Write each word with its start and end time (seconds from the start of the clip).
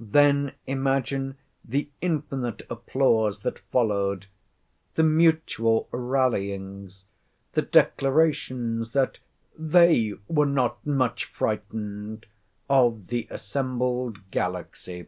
Then 0.00 0.52
imagine 0.66 1.36
the 1.64 1.88
infinite 2.00 2.62
applause 2.68 3.42
that 3.42 3.60
followed, 3.70 4.26
the 4.94 5.04
mutual 5.04 5.86
rallyings, 5.92 7.04
the 7.52 7.62
declarations 7.62 8.90
that 8.94 9.18
"they 9.56 10.14
were 10.26 10.44
not 10.44 10.84
much 10.84 11.26
frightened," 11.26 12.26
of 12.68 13.06
the 13.06 13.28
assembled 13.30 14.28
galaxy. 14.32 15.06